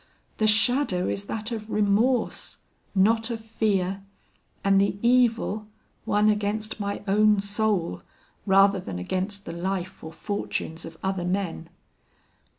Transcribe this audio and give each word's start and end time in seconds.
The 0.37 0.47
shadow 0.47 1.07
is 1.07 1.25
that 1.25 1.51
of 1.51 1.69
remorse, 1.69 2.57
not 2.95 3.29
of 3.29 3.39
fear, 3.39 4.01
and 4.63 4.81
the 4.81 4.97
evil, 5.03 5.67
one 6.05 6.27
against 6.27 6.79
my 6.79 7.03
own 7.07 7.39
soul, 7.39 8.01
rather 8.47 8.79
than 8.79 8.97
against 8.97 9.45
the 9.45 9.53
life 9.53 10.03
or 10.03 10.11
fortunes 10.11 10.85
of 10.85 10.97
other 11.03 11.23
men. 11.23 11.69